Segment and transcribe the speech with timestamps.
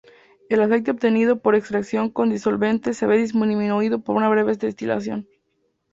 [0.49, 5.27] El aceite obtenido por extracción con disolvente se ve disminuido por una breve destilación.